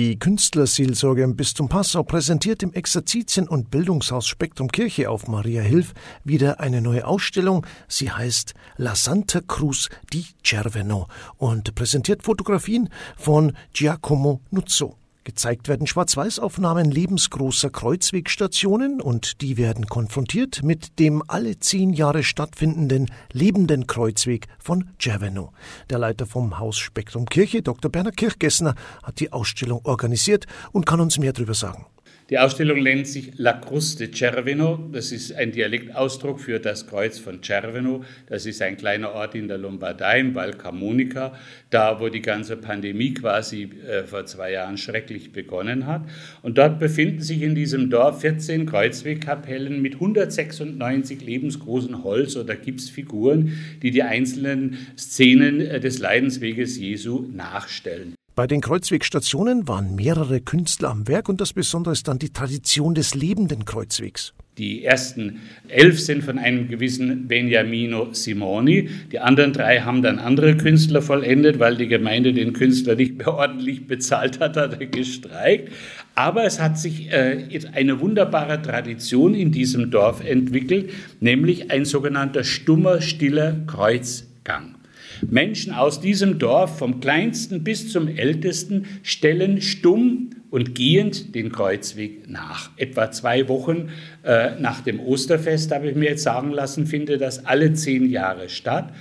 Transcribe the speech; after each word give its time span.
Die 0.00 0.16
Künstlerseelsorge 0.16 1.24
im 1.24 1.34
Bistum 1.34 1.68
Passau 1.68 2.04
präsentiert 2.04 2.62
im 2.62 2.72
Exerzitien- 2.72 3.48
und 3.48 3.72
Bildungshaus 3.72 4.28
Spektrum 4.28 4.68
Kirche 4.68 5.10
auf 5.10 5.26
Maria 5.26 5.60
Hilf 5.60 5.92
wieder 6.22 6.60
eine 6.60 6.80
neue 6.80 7.04
Ausstellung. 7.04 7.66
Sie 7.88 8.08
heißt 8.08 8.54
La 8.76 8.94
Santa 8.94 9.40
Cruz 9.40 9.88
di 10.12 10.24
Cerveno 10.44 11.08
und 11.36 11.74
präsentiert 11.74 12.22
Fotografien 12.22 12.90
von 13.16 13.54
Giacomo 13.72 14.40
Nuzzo. 14.52 14.94
Gezeigt 15.28 15.68
werden 15.68 15.86
Schwarz-Weiß-Aufnahmen 15.86 16.90
lebensgroßer 16.90 17.68
Kreuzwegstationen 17.68 19.02
und 19.02 19.42
die 19.42 19.58
werden 19.58 19.84
konfrontiert 19.84 20.62
mit 20.62 20.98
dem 20.98 21.22
alle 21.28 21.58
zehn 21.58 21.92
Jahre 21.92 22.22
stattfindenden 22.22 23.10
lebenden 23.34 23.86
Kreuzweg 23.86 24.46
von 24.58 24.88
Cerveno. 24.98 25.52
Der 25.90 25.98
Leiter 25.98 26.24
vom 26.24 26.58
Haus 26.58 26.78
Spektrum 26.78 27.26
Kirche, 27.26 27.60
Dr. 27.60 27.90
Bernhard 27.90 28.16
Kirchgessner, 28.16 28.74
hat 29.02 29.20
die 29.20 29.30
Ausstellung 29.30 29.82
organisiert 29.84 30.46
und 30.72 30.86
kann 30.86 30.98
uns 30.98 31.18
mehr 31.18 31.34
darüber 31.34 31.52
sagen. 31.52 31.84
Die 32.30 32.38
Ausstellung 32.38 32.82
nennt 32.82 33.06
sich 33.06 33.38
La 33.38 33.54
Cruz 33.54 33.96
de 33.96 34.10
Cerveno. 34.14 34.86
Das 34.92 35.12
ist 35.12 35.32
ein 35.32 35.50
Dialektausdruck 35.50 36.40
für 36.40 36.60
das 36.60 36.86
Kreuz 36.86 37.18
von 37.18 37.42
Cerveno. 37.42 38.04
Das 38.26 38.44
ist 38.44 38.60
ein 38.60 38.76
kleiner 38.76 39.12
Ort 39.12 39.34
in 39.34 39.48
der 39.48 39.56
Lombardei, 39.56 40.20
im 40.20 40.34
Val 40.34 40.52
Camonica, 40.52 41.32
da 41.70 42.00
wo 42.00 42.10
die 42.10 42.20
ganze 42.20 42.58
Pandemie 42.58 43.14
quasi 43.14 43.70
äh, 43.88 44.04
vor 44.04 44.26
zwei 44.26 44.52
Jahren 44.52 44.76
schrecklich 44.76 45.32
begonnen 45.32 45.86
hat. 45.86 46.02
Und 46.42 46.58
dort 46.58 46.78
befinden 46.78 47.22
sich 47.22 47.40
in 47.40 47.54
diesem 47.54 47.88
Dorf 47.88 48.20
14 48.20 48.66
Kreuzwegkapellen 48.66 49.80
mit 49.80 49.94
196 49.94 51.22
lebensgroßen 51.22 52.04
Holz- 52.04 52.36
oder 52.36 52.56
Gipsfiguren, 52.56 53.58
die 53.80 53.90
die 53.90 54.02
einzelnen 54.02 54.76
Szenen 54.98 55.62
äh, 55.62 55.80
des 55.80 55.98
Leidensweges 55.98 56.76
Jesu 56.76 57.24
nachstellen. 57.32 58.18
Bei 58.38 58.46
den 58.46 58.60
Kreuzwegstationen 58.60 59.66
waren 59.66 59.96
mehrere 59.96 60.40
Künstler 60.40 60.90
am 60.90 61.08
Werk 61.08 61.28
und 61.28 61.40
das 61.40 61.52
Besondere 61.52 61.94
ist 61.94 62.06
dann 62.06 62.20
die 62.20 62.32
Tradition 62.32 62.94
des 62.94 63.16
lebenden 63.16 63.64
Kreuzwegs. 63.64 64.32
Die 64.58 64.84
ersten 64.84 65.40
elf 65.66 65.98
sind 65.98 66.22
von 66.22 66.38
einem 66.38 66.68
gewissen 66.68 67.26
Beniamino 67.26 68.12
Simoni. 68.12 68.90
Die 69.10 69.18
anderen 69.18 69.52
drei 69.52 69.80
haben 69.80 70.02
dann 70.02 70.20
andere 70.20 70.56
Künstler 70.56 71.02
vollendet, 71.02 71.58
weil 71.58 71.76
die 71.76 71.88
Gemeinde 71.88 72.32
den 72.32 72.52
Künstler 72.52 72.94
nicht 72.94 73.18
mehr 73.18 73.34
ordentlich 73.34 73.88
bezahlt 73.88 74.38
hat, 74.38 74.56
hat 74.56 74.80
er 74.80 74.86
gestreikt. 74.86 75.72
Aber 76.14 76.44
es 76.44 76.60
hat 76.60 76.78
sich 76.78 77.10
äh, 77.10 77.60
eine 77.72 77.98
wunderbare 77.98 78.62
Tradition 78.62 79.34
in 79.34 79.50
diesem 79.50 79.90
Dorf 79.90 80.24
entwickelt, 80.24 80.90
nämlich 81.18 81.72
ein 81.72 81.84
sogenannter 81.84 82.44
stummer, 82.44 83.00
stiller 83.00 83.56
Kreuzgang. 83.66 84.77
Menschen 85.28 85.72
aus 85.72 86.00
diesem 86.00 86.38
Dorf, 86.38 86.78
vom 86.78 87.00
kleinsten 87.00 87.64
bis 87.64 87.90
zum 87.92 88.08
ältesten, 88.08 88.86
stellen 89.02 89.60
stumm 89.60 90.30
und 90.50 90.74
gehend 90.74 91.34
den 91.34 91.52
Kreuzweg 91.52 92.28
nach. 92.28 92.70
Etwa 92.76 93.10
zwei 93.10 93.48
Wochen 93.48 93.90
äh, 94.24 94.58
nach 94.60 94.80
dem 94.80 95.00
Osterfest, 95.00 95.72
habe 95.72 95.90
ich 95.90 95.96
mir 95.96 96.10
jetzt 96.10 96.22
sagen 96.22 96.50
lassen, 96.50 96.86
findet 96.86 97.20
das 97.20 97.44
alle 97.44 97.72
zehn 97.74 98.08
Jahre 98.08 98.48
statt. 98.48 98.92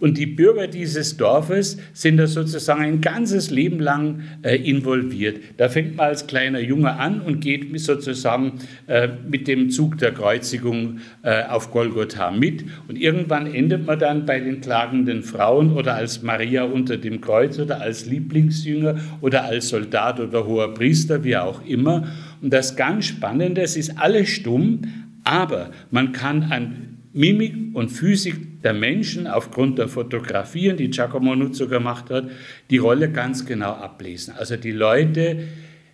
Und 0.00 0.16
die 0.16 0.26
Bürger 0.26 0.68
dieses 0.68 1.16
Dorfes 1.16 1.76
sind 1.92 2.18
da 2.18 2.26
sozusagen 2.28 2.82
ein 2.82 3.00
ganzes 3.00 3.50
Leben 3.50 3.80
lang 3.80 4.22
äh, 4.42 4.56
involviert. 4.56 5.40
Da 5.56 5.68
fängt 5.68 5.96
man 5.96 6.06
als 6.06 6.26
kleiner 6.26 6.60
Junge 6.60 6.94
an 6.94 7.20
und 7.20 7.40
geht 7.40 7.78
sozusagen 7.80 8.52
äh, 8.86 9.08
mit 9.28 9.48
dem 9.48 9.70
Zug 9.70 9.98
der 9.98 10.12
Kreuzigung 10.12 11.00
äh, 11.22 11.44
auf 11.44 11.72
Golgotha 11.72 12.30
mit. 12.30 12.64
Und 12.86 12.96
irgendwann 12.96 13.52
endet 13.52 13.86
man 13.86 13.98
dann 13.98 14.24
bei 14.24 14.38
den 14.38 14.60
klagenden 14.60 15.22
Frauen 15.22 15.72
oder 15.72 15.94
als 15.94 16.22
Maria 16.22 16.62
unter 16.62 16.96
dem 16.96 17.20
Kreuz 17.20 17.58
oder 17.58 17.80
als 17.80 18.06
Lieblingsjünger 18.06 18.96
oder 19.20 19.44
als 19.44 19.68
Soldat 19.68 20.20
oder 20.20 20.46
hoher 20.46 20.74
Priester, 20.74 21.24
wie 21.24 21.36
auch 21.36 21.64
immer. 21.66 22.06
Und 22.40 22.52
das 22.52 22.76
ganz 22.76 23.06
Spannende, 23.06 23.62
es 23.62 23.76
ist 23.76 23.98
alles 23.98 24.28
stumm, 24.28 24.82
aber 25.24 25.70
man 25.90 26.12
kann 26.12 26.44
an 26.44 26.98
Mimik 27.12 27.74
und 27.74 27.88
Physik 27.88 28.47
der 28.62 28.72
Menschen 28.72 29.26
aufgrund 29.26 29.78
der 29.78 29.88
Fotografien, 29.88 30.76
die 30.76 30.90
Giacomo 30.90 31.34
Nuzzo 31.34 31.68
gemacht 31.68 32.10
hat, 32.10 32.28
die 32.70 32.78
Rolle 32.78 33.10
ganz 33.10 33.46
genau 33.46 33.72
ablesen. 33.72 34.34
Also 34.36 34.56
die 34.56 34.72
Leute 34.72 35.44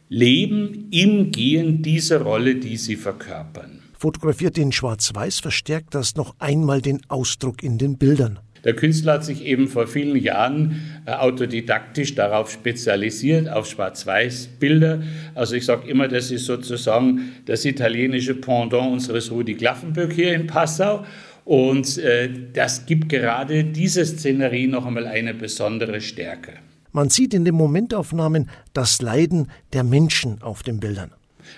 leben 0.08 0.88
im 0.90 1.30
Gehen 1.30 1.82
dieser 1.82 2.20
Rolle, 2.22 2.56
die 2.56 2.76
sie 2.76 2.96
verkörpern. 2.96 3.80
Fotografiert 3.98 4.58
in 4.58 4.72
Schwarz-Weiß 4.72 5.40
verstärkt 5.40 5.94
das 5.94 6.14
noch 6.14 6.34
einmal 6.38 6.82
den 6.82 7.00
Ausdruck 7.08 7.62
in 7.62 7.78
den 7.78 7.96
Bildern. 7.96 8.38
Der 8.64 8.74
Künstler 8.74 9.14
hat 9.14 9.24
sich 9.24 9.44
eben 9.44 9.68
vor 9.68 9.86
vielen 9.86 10.16
Jahren 10.16 10.80
äh, 11.04 11.12
autodidaktisch 11.12 12.14
darauf 12.14 12.50
spezialisiert, 12.50 13.48
auf 13.48 13.66
Schwarz-Weiß-Bilder. 13.66 15.02
Also 15.34 15.54
ich 15.54 15.66
sage 15.66 15.88
immer, 15.88 16.08
das 16.08 16.30
ist 16.30 16.46
sozusagen 16.46 17.32
das 17.44 17.64
italienische 17.66 18.34
Pendant 18.34 18.92
unseres 18.92 19.30
Rudi 19.30 19.54
Klaffenböck 19.54 20.12
hier 20.14 20.34
in 20.34 20.46
Passau. 20.46 21.04
Und 21.44 21.98
äh, 21.98 22.30
das 22.52 22.86
gibt 22.86 23.08
gerade 23.08 23.64
diese 23.64 24.04
Szenerie 24.04 24.66
noch 24.66 24.86
einmal 24.86 25.06
eine 25.06 25.34
besondere 25.34 26.00
Stärke. 26.00 26.52
Man 26.92 27.10
sieht 27.10 27.34
in 27.34 27.44
den 27.44 27.54
Momentaufnahmen 27.54 28.48
das 28.72 29.02
Leiden 29.02 29.50
der 29.72 29.84
Menschen 29.84 30.40
auf 30.42 30.62
den 30.62 30.80
Bildern. 30.80 31.10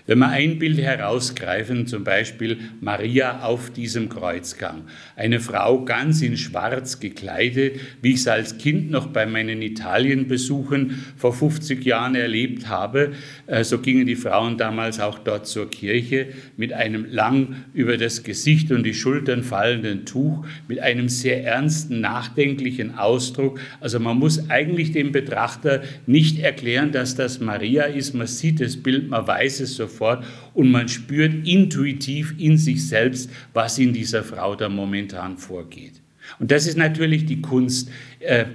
Wenn 0.07 0.19
wir 0.19 0.29
ein 0.29 0.59
Bild 0.59 0.79
herausgreifen, 0.79 1.87
zum 1.87 2.05
Beispiel 2.05 2.59
Maria 2.81 3.43
auf 3.43 3.71
diesem 3.71 4.09
Kreuzgang, 4.09 4.85
eine 5.17 5.41
Frau 5.41 5.85
ganz 5.85 6.23
in 6.23 6.37
Schwarz 6.37 7.01
gekleidet, 7.01 7.81
wie 8.03 8.11
ich 8.11 8.17
es 8.21 8.29
als 8.29 8.59
Kind 8.59 8.91
noch 8.91 9.09
bei 9.09 9.27
meinen 9.27 9.63
Italienbesuchen 9.63 11.05
vor 11.17 11.33
50 11.33 11.85
Jahren 11.85 12.15
erlebt 12.15 12.69
habe, 12.69 13.13
äh, 13.47 13.65
so 13.65 13.79
gingen 13.79 14.07
die 14.07 14.17
Frauen 14.17 14.59
damals 14.59 15.01
auch 15.01 15.19
dort 15.19 15.47
zur 15.47 15.71
Kirche 15.71 16.29
mit 16.57 16.73
einem 16.73 17.07
lang 17.11 17.57
über 17.75 17.97
das 17.97 18.23
Gesicht 18.23 18.71
und 18.73 18.85
die 18.85 18.95
Schultern 18.95 19.43
fallenden 19.43 20.05
Tuch, 20.07 20.45
mit 20.69 20.81
einem 20.81 21.09
sehr 21.09 21.45
ernsten, 21.45 22.01
nachdenklichen 22.01 22.99
Ausdruck. 22.99 23.61
Also 23.81 24.01
man 24.01 24.19
muss 24.19 24.51
eigentlich 24.51 24.93
dem 24.93 25.13
Betrachter 25.13 25.83
nicht 26.07 26.39
erklären, 26.39 26.93
dass 26.93 27.15
das 27.15 27.41
Maria 27.41 27.85
ist. 27.85 28.15
Man 28.15 28.27
sieht 28.27 28.61
das 28.61 28.77
Bild, 28.77 29.09
man 29.09 29.27
weiß 29.27 29.61
es 29.61 29.76
sofort 29.77 30.25
und 30.55 30.71
man 30.71 30.89
spürt 30.89 31.47
intuitiv 31.47 32.35
in 32.39 32.59
sich 32.59 32.89
selbst, 32.89 33.31
was 33.53 33.79
in 33.79 33.93
dieser 33.93 34.25
Frau 34.25 34.57
da 34.57 34.69
momentan 34.69 35.39
vorgeht. 35.39 36.01
Und 36.39 36.51
das 36.51 36.67
ist 36.67 36.77
natürlich 36.77 37.27
die 37.27 37.41
Kunst. 37.41 37.91
Äh, 38.21 38.47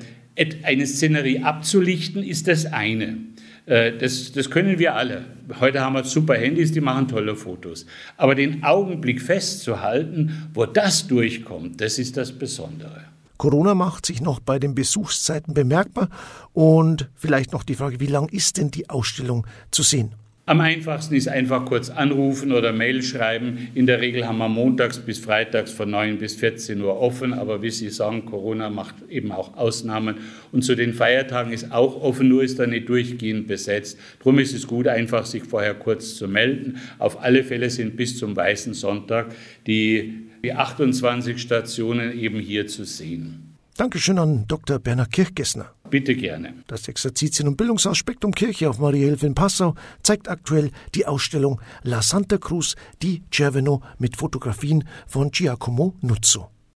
eine 0.63 0.87
Szenerie 0.87 1.39
abzulichten 1.39 2.23
ist 2.23 2.47
das 2.47 2.65
eine. 2.65 3.17
Äh, 3.65 3.97
das, 3.97 4.31
das 4.31 4.49
können 4.49 4.79
wir 4.79 4.95
alle. 4.95 5.25
Heute 5.59 5.81
haben 5.81 5.93
wir 5.93 6.03
super 6.03 6.35
Handys, 6.35 6.71
die 6.71 6.81
machen 6.81 7.07
tolle 7.07 7.35
Fotos. 7.35 7.85
Aber 8.17 8.35
den 8.35 8.63
Augenblick 8.63 9.21
festzuhalten, 9.21 10.49
wo 10.53 10.65
das 10.65 11.07
durchkommt, 11.07 11.81
das 11.81 11.99
ist 11.99 12.17
das 12.17 12.31
Besondere. 12.31 13.05
Corona 13.37 13.73
macht 13.73 14.05
sich 14.05 14.21
noch 14.21 14.39
bei 14.39 14.59
den 14.59 14.75
Besuchszeiten 14.75 15.55
bemerkbar 15.55 16.09
und 16.53 17.09
vielleicht 17.15 17.53
noch 17.53 17.63
die 17.63 17.73
Frage, 17.73 17.99
wie 17.99 18.05
lang 18.05 18.29
ist 18.29 18.57
denn 18.57 18.69
die 18.69 18.89
Ausstellung 18.89 19.47
zu 19.71 19.81
sehen? 19.81 20.11
Am 20.51 20.59
einfachsten 20.59 21.15
ist 21.15 21.29
einfach 21.29 21.63
kurz 21.63 21.89
anrufen 21.89 22.51
oder 22.51 22.73
Mail 22.73 23.03
schreiben. 23.03 23.69
In 23.73 23.85
der 23.85 24.01
Regel 24.01 24.27
haben 24.27 24.39
wir 24.39 24.49
montags 24.49 24.99
bis 24.99 25.17
freitags 25.17 25.71
von 25.71 25.89
9 25.89 26.17
bis 26.17 26.35
14 26.35 26.81
Uhr 26.81 26.99
offen, 26.99 27.31
aber 27.31 27.61
wie 27.61 27.69
Sie 27.69 27.87
sagen, 27.87 28.25
Corona 28.25 28.69
macht 28.69 28.95
eben 29.09 29.31
auch 29.31 29.55
Ausnahmen. 29.55 30.17
Und 30.51 30.63
zu 30.65 30.75
den 30.75 30.93
Feiertagen 30.93 31.53
ist 31.53 31.71
auch 31.71 32.01
offen, 32.01 32.27
nur 32.27 32.43
ist 32.43 32.59
da 32.59 32.67
nicht 32.67 32.89
durchgehend 32.89 33.47
besetzt. 33.47 33.97
Darum 34.19 34.39
ist 34.39 34.53
es 34.53 34.67
gut, 34.67 34.89
einfach 34.89 35.25
sich 35.25 35.43
vorher 35.43 35.73
kurz 35.73 36.15
zu 36.15 36.27
melden. 36.27 36.81
Auf 36.99 37.23
alle 37.23 37.45
Fälle 37.45 37.69
sind 37.69 37.95
bis 37.95 38.17
zum 38.17 38.35
Weißen 38.35 38.73
Sonntag 38.73 39.33
die, 39.67 40.31
die 40.43 40.51
28 40.51 41.41
Stationen 41.41 42.19
eben 42.19 42.41
hier 42.41 42.67
zu 42.67 42.83
sehen. 42.83 43.55
Dankeschön 43.77 44.19
an 44.19 44.43
Dr. 44.49 44.79
Bernhard 44.79 45.13
Kirchgessner. 45.13 45.73
Bitte 45.91 46.15
gerne. 46.15 46.53
Das 46.67 46.87
Exerzitien- 46.87 47.49
und 47.49 47.57
Bildungshaus 47.57 47.97
Kirche 48.33 48.69
auf 48.69 48.79
Mariahilfe 48.79 49.27
in 49.27 49.35
Passau 49.35 49.75
zeigt 50.03 50.29
aktuell 50.29 50.71
die 50.95 51.05
Ausstellung 51.05 51.59
La 51.83 52.01
Santa 52.01 52.37
Cruz 52.37 52.75
di 53.03 53.23
Cerveno 53.29 53.81
mit 53.99 54.15
Fotografien 54.15 54.85
von 55.05 55.31
Giacomo 55.31 55.95
Nuzzo. 55.99 56.49